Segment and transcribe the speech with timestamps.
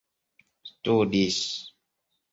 [0.81, 1.39] studis